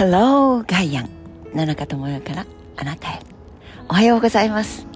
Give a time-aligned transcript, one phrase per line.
[0.00, 1.10] Hello ガイアン
[1.54, 2.46] 野中智代から
[2.78, 3.20] あなたへ。
[3.86, 4.86] おはようございます。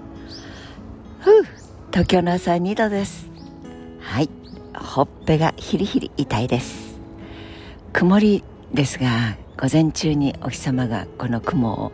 [1.21, 1.45] ふう
[1.91, 3.29] 東京の朝2度です。
[4.01, 4.31] はい
[4.75, 6.99] ほっぺがヒリヒリ痛いです。
[7.93, 11.93] 曇りですが午前中にお日様がこの雲を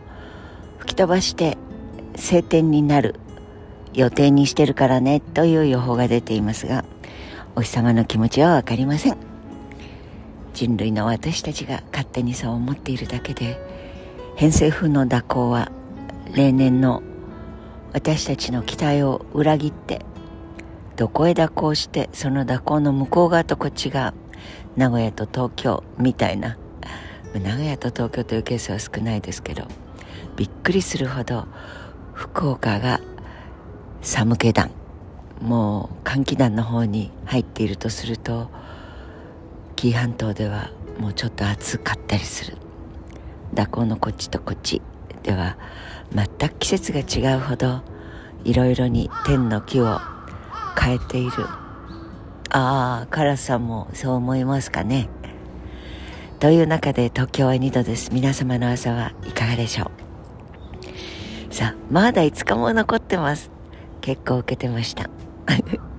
[0.79, 1.59] 吹き飛ばして
[2.15, 3.17] 晴天になる
[3.93, 6.85] 予定にしてるからねという予報が出ていますが
[7.57, 9.30] お日様の気持ちは分かりません。
[10.61, 13.59] 人類の私たちが勝手にそう思っているだけで
[14.37, 15.73] 偏西風の蛇行は
[16.35, 17.03] 例年の
[17.95, 20.05] 私たちの期待を裏切って
[20.97, 24.13] どこへ蛇行してその蛇行の向こう側とこっちが
[24.77, 26.59] 名古屋と東京みたいな。
[27.33, 29.67] 名古屋と東京というケースは少ないですけど
[30.37, 31.47] びっくりするほど
[32.13, 33.01] 福岡が
[34.03, 34.71] 寒気団。
[35.41, 38.51] もう寒気団の方に入っているとすると
[39.81, 42.59] 紀伊半島ではもうちょっと暑かったりする。
[43.57, 44.83] 蛇行のこっちとこっち。
[45.23, 45.57] では
[46.13, 47.81] 全く季節が違うほど
[48.45, 49.99] いろいろに天の木を
[50.79, 51.31] 変えている。
[52.51, 55.09] ああカラスさんもそう思いますかね。
[56.41, 58.13] という中で東京は2度です。
[58.13, 59.91] 皆様の朝はいかがでしょ
[61.51, 61.55] う。
[61.55, 63.51] さあまだ5日も残ってます。
[64.03, 65.05] 結構受けてました。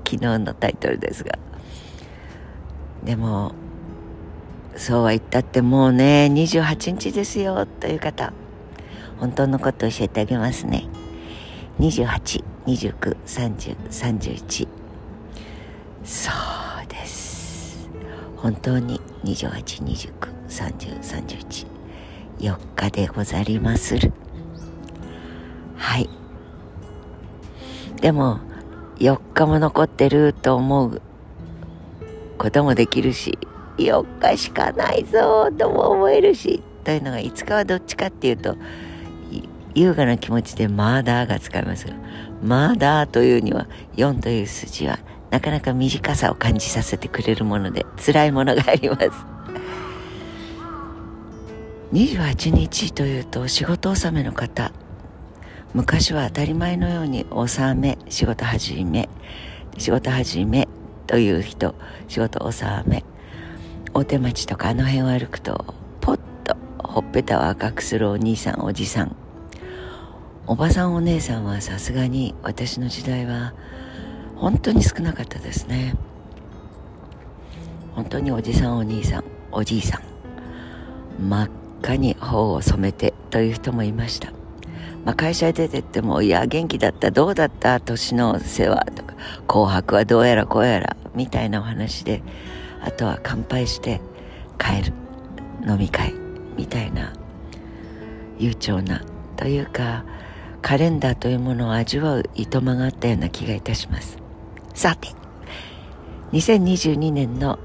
[0.08, 1.40] 昨日のタイトルですが。
[3.04, 3.56] でも
[4.76, 8.32] そうは言ったってもうね28日ですよという方
[9.20, 10.88] 本当のこと教えてあげますね。
[11.80, 14.68] 28293031
[16.04, 16.32] そ
[16.84, 17.88] うです。
[18.38, 21.68] 本当に28293031
[22.40, 24.12] 4日でござりまする。
[25.78, 26.10] はい。
[28.02, 28.40] でも
[28.98, 31.02] 4日も残ってると思う
[32.40, 33.38] こともできるし
[33.78, 38.56] 4日しかないぞとも思えるしというのが5日はどっちかっていうと
[39.74, 41.94] 優雅な気持ちでまだが使いますが
[42.44, 45.00] まだというには4という数字は
[45.30, 49.10] なかなか短さを感じさせてくれるもので辛いものがあります。
[51.94, 54.72] 28日というと仕事納めの方。
[55.74, 59.08] 昔は当たり前のように納め仕事始め
[59.78, 60.68] 仕事始め
[61.08, 61.76] という人
[62.10, 63.06] 仕事納め。
[63.94, 69.16] 大手町とかあの辺を歩くとポッとほっぺたを赤くするお兄さんおじさん。
[70.48, 73.54] おばさんお姉さんはさすがに私の時代は
[74.36, 75.96] 本当に少なかったですね。
[77.96, 80.02] 本当におじさんお兄さんおじいさん。
[81.30, 81.50] 真っ
[81.82, 84.32] 赤に頬を染めてという人もいました。
[85.04, 89.16] まあ、会社へ出てっても、いや、元気だった、どうだった年の世話とか、
[89.48, 92.22] 紅白はどうやらこうやら、みたいなお話で、
[92.82, 94.02] あとは乾杯して
[94.60, 94.94] 帰る、
[95.68, 96.14] 飲み会、
[96.58, 97.14] みたいな、
[98.38, 99.04] 悠長な、
[99.38, 100.04] というか、
[100.62, 104.18] カレンダーというものを味わういとまがあったような気がいたします。
[104.74, 105.10] さて、
[106.34, 107.60] 2022年の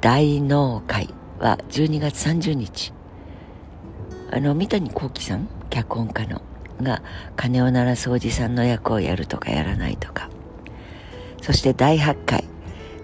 [0.00, 1.08] 大納会
[1.38, 2.92] は12月30日。
[4.30, 6.42] あの、三谷幸喜さん、脚本家の、
[6.82, 7.02] が
[7.36, 10.28] 鐘を鳴らすおじさんの役をやるとかやらないとか
[11.40, 12.44] そして第8回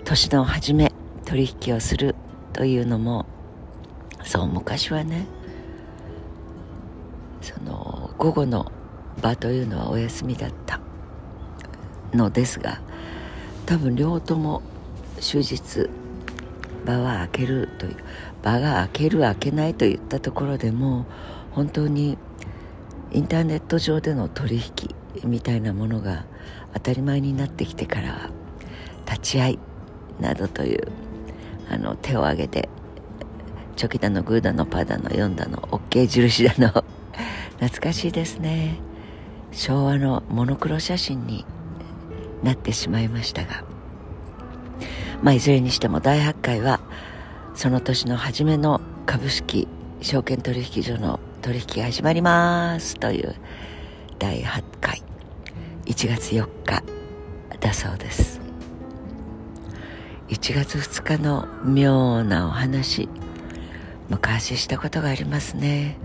[0.05, 0.93] 年の初め
[1.29, 2.15] 取引をする
[2.55, 3.27] というのも
[4.25, 5.27] そう昔はね
[7.43, 8.73] その午後の
[9.21, 10.81] 場というのはお休みだった
[12.15, 12.81] のですが
[13.67, 14.63] 多分両方とも
[15.21, 15.91] 終日
[16.87, 17.97] 場は開けるという
[18.43, 21.05] 場が開ける開けないといったところでも
[21.51, 22.17] 本当に
[23.13, 24.95] インターネット上での取引
[25.29, 26.25] みたいなものが
[26.73, 28.31] 当たり前になってきてからは
[29.05, 29.59] 立ち会い
[30.21, 30.91] などという
[31.71, 32.69] あの手を挙げて
[33.77, 36.85] チョキだのグーだのパーだの4だの OK 印だの
[37.61, 38.89] 懐かしいですね。
[39.53, 41.45] 昭和のモノクロ写真に
[42.43, 43.65] なってしまいましたが
[45.23, 46.81] まあいずれにしても第8回は
[47.55, 49.67] その年の初めの株式
[50.01, 53.35] 証券取引所の取引が始まりますという
[54.19, 55.03] 第8回
[55.87, 56.85] 1月4日
[57.61, 58.48] だそうです。
[60.29, 63.09] 1月2日の妙なお話。
[64.11, 65.97] 昔したことがありますね。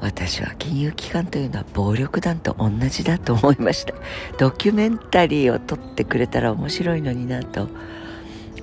[0.00, 3.94] 私は金融機関というのは暴力団と同じだと思いました。
[4.38, 7.68] ドキュメンタリーを撮ってくれたら面白いのになと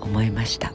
[0.01, 0.72] 思いました。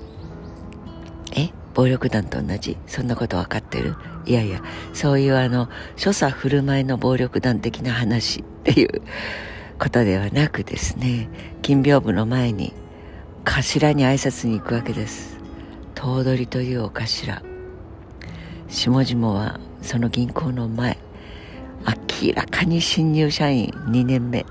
[1.36, 1.50] え？
[1.74, 2.76] 暴力団と同じ？
[2.86, 3.94] そんなこと分かってる？
[4.26, 4.60] いやいや
[4.92, 9.02] そういうあの所作振る舞いの暴力団的な話っていう
[9.78, 11.28] ことではなくですね。
[11.62, 12.72] 金屏風の前に
[13.44, 15.38] 頭に挨拶に行くわけです。
[15.94, 17.42] 頭取というお頭。
[18.68, 20.98] 下々はその銀行の前
[22.22, 24.44] 明らかに新入社員2年目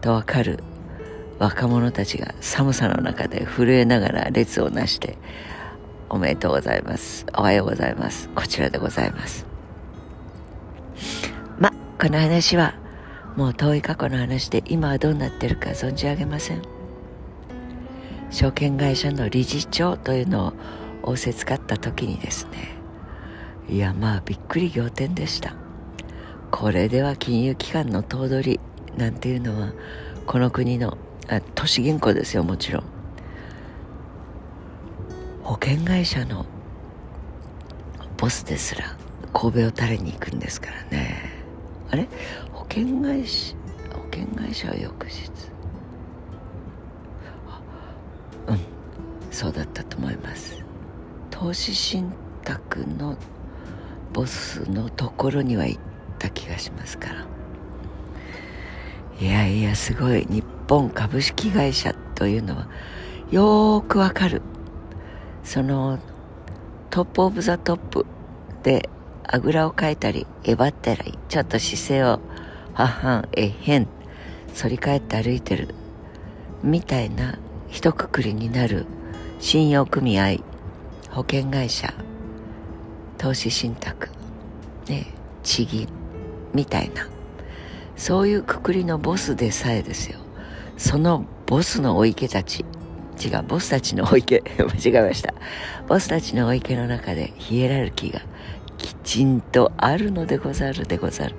[0.00, 0.62] とわかる
[1.38, 5.16] 若者たちが寒さの中で震えながら列をなして
[6.10, 9.46] おめでとうございますおはようございますこちらでございます。
[11.58, 12.74] まこの話は
[13.36, 16.71] もう遠い過去の話で今はどうなってるか存じ上げません。
[18.32, 20.52] 証券会社の理事長というのを
[21.02, 22.74] 仰せつかった時にですね
[23.68, 25.54] いやまあびっくり仰天でした。
[26.50, 28.58] これでは金融機関の頭取
[28.96, 29.72] なんていうのは
[30.26, 30.98] この国の
[31.28, 32.84] あ都市銀行ですよもちろん。
[35.42, 36.46] 保険会社の
[38.16, 38.96] ボスですら
[39.32, 41.30] 神戸を垂れに行くんですからね。
[41.90, 42.08] あれ？
[42.52, 43.54] 保険会社
[43.92, 45.30] 保険会社は翌日。
[49.42, 50.62] そうだったと思います。
[51.32, 52.12] 投資信
[52.44, 53.16] 託の
[54.12, 55.80] ボスのところには行っ
[56.16, 57.26] た気がしますから。
[59.20, 62.68] いやいやすごい日本株式会社というのは
[63.32, 64.42] よーくわかる。
[65.42, 65.98] その
[66.90, 68.06] top of the top
[68.62, 68.88] で
[69.24, 72.20] あぐらをかいたりえばったりちょっと姿勢を
[72.74, 73.88] ははんえへん
[74.54, 75.74] 反り返って歩いてる
[76.62, 78.86] みたいな一括りになる
[79.42, 80.36] 信用組合
[81.10, 81.92] 保険会社
[83.18, 84.08] 投資信託
[84.88, 85.08] ね
[85.42, 85.88] 地銀
[86.54, 87.08] みたいな
[87.96, 90.20] そういうくくりのボスでさえですよ。
[90.78, 92.64] そのボスのお池たち
[93.20, 95.34] 違うボスたちのお池 間違えました。
[95.88, 98.20] ボスたちのお池の中でヒエラルキーが
[98.78, 101.34] きちんとあるのでござるでござる。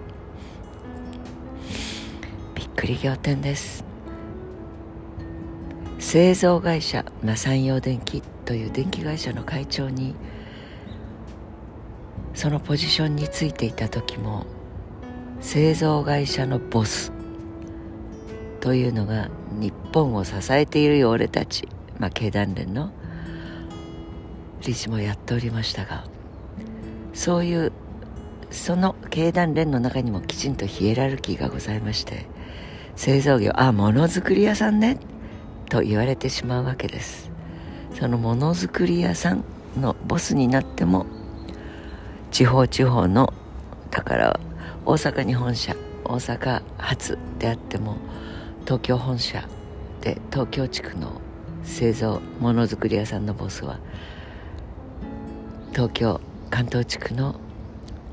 [2.53, 3.92] びっくり仰天です。
[6.03, 10.13] 製造会社、まあ、山陽電機という電気会社の会長に
[12.35, 14.45] そのポジションについていた時も
[15.39, 17.13] 製造会社のボス
[18.59, 22.91] というのが日本を支えているよ俺たち、まあ、経団連の
[24.61, 26.03] 理事もやっておりましたが
[27.13, 27.71] そういう
[28.51, 32.27] その経団連の中にもきちんとヒエラルキーがございまして
[32.97, 34.99] 製造業あものづくり屋さんね。
[35.73, 37.31] と言われてしまうわけです。
[37.95, 39.43] そのものづくり屋さん
[39.81, 41.07] のボスになっても
[42.29, 43.33] 地方地方の
[43.89, 44.39] だから
[44.85, 47.97] 大阪に本社大阪発であっても
[48.65, 49.47] 東京本社
[50.01, 51.19] で東京地区の
[51.63, 53.79] 製造ものづくり屋さんのボスは
[55.71, 56.21] 東京
[56.51, 57.39] 関東地区の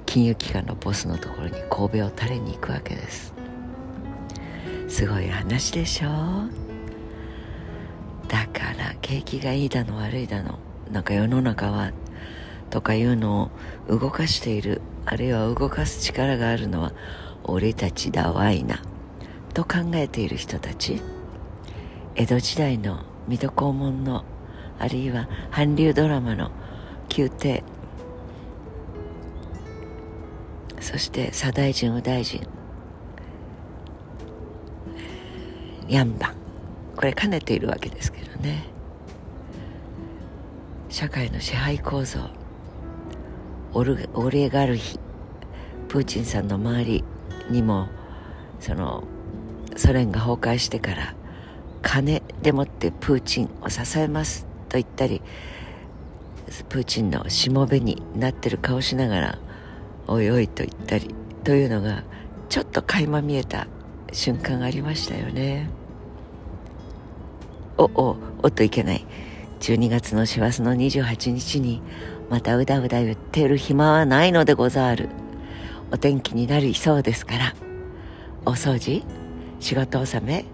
[0.06, 3.34] 金融機関のボスのところに神戸を垂れに行くわけです。
[4.88, 6.59] すごい話でしょう。
[8.30, 10.60] だから景気がいいだの悪いだの
[10.90, 11.92] なんか世の中は
[12.70, 13.50] とかいうの
[13.88, 16.92] を動かしているあるいは動かす力があるのは
[17.42, 18.80] 俺たちだわいな
[19.52, 21.02] と考えている人たち。
[22.14, 24.24] 江戸時代の水戸黄門の
[24.78, 26.52] あるいは韓流ドラマの
[27.16, 27.64] 宮廷。
[30.80, 32.46] そして左大臣右大臣。
[35.88, 36.39] ヤンバン。
[37.00, 38.62] これ兼ねているわけですけどね。
[40.90, 42.20] 社会の支配構造。
[43.72, 44.98] オルオリガルヒ
[45.88, 47.04] プーチンさんの周り
[47.48, 47.88] にも
[48.58, 49.04] その
[49.76, 51.14] ソ連が崩壊してから
[51.80, 55.22] 金でもってプーチンを支えますと言ったり
[56.68, 59.38] プーチンのしもべになってる顔しながら
[60.06, 62.04] おいおいと言ったりというのが
[62.50, 63.68] ちょっと垣間見えた
[64.12, 65.79] 瞬間がありましたよね。
[67.80, 69.06] おおおっといけない。
[69.60, 71.80] 12月の師走の28日に
[72.28, 75.08] またうだうだ言ってる暇はないのでござる。
[75.90, 77.54] お天気になりそうですから。
[78.44, 79.02] お掃除？
[79.60, 80.44] 仕事納め？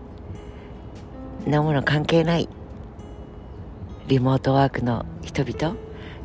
[1.51, 2.49] なもの関係ない。
[4.07, 5.77] リモートワークの人々？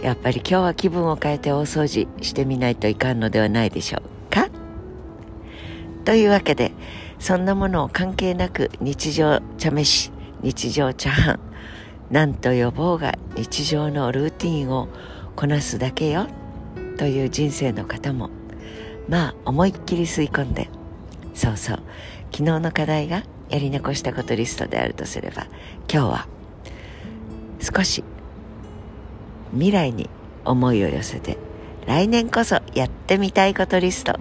[0.04, 4.50] やっぱり今日は気分を変えて大掃除してみないといかんのではないでしょうか？
[6.06, 6.72] というわけで
[7.18, 11.40] そんなものを関係なく日常茶飯日常茶飯。
[12.10, 14.88] なんと呼ぼうが日常のルーティンを
[15.36, 16.28] こなすだけよ。
[16.98, 18.30] という人生の方も。
[19.08, 20.70] まあ思いっきり吸い込んで。
[21.34, 21.80] そうそう。
[22.32, 25.48] 昨日の課題がやり残したことリストであるとすれば
[25.92, 26.28] 今日は
[27.60, 28.06] 少し
[29.52, 30.10] 未来に
[30.46, 31.38] 思いを寄せて
[31.86, 34.18] 来年こそやってみたいことリスト。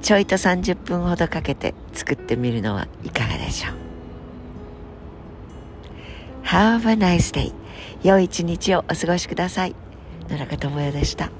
[0.00, 3.29] ちょいと30分ほどかけて作ってみるのはいかが？
[6.50, 7.52] Have a nice day.
[8.02, 9.76] 良い一日をお過ごしください。
[10.28, 11.30] 野中智也でした。